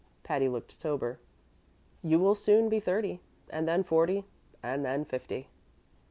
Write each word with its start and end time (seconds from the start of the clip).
Patty 0.23 0.47
looked 0.49 0.81
sober. 0.81 1.19
"You 2.01 2.17
will 2.17 2.33
soon 2.33 2.69
be 2.69 2.79
thirty, 2.79 3.19
and 3.51 3.67
then 3.67 3.83
forty, 3.83 4.23
and 4.63 4.83
then 4.83 5.05
fifty." 5.05 5.47